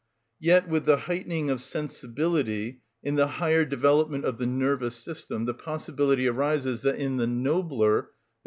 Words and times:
Yet, 0.39 0.67
with 0.67 0.85
the 0.85 0.97
heightening 0.97 1.51
of 1.51 1.61
sensibility, 1.61 2.81
in 3.03 3.17
the 3.17 3.27
higher 3.37 3.63
development 3.65 4.25
of 4.25 4.39
the 4.39 4.47
nervous 4.47 4.95
system, 4.95 5.45
the 5.45 5.53
possibility 5.53 6.27
arises 6.27 6.81
that 6.81 6.95
in 6.95 7.17
the 7.17 7.27
nobler, 7.27 8.01
_i. 8.01 8.07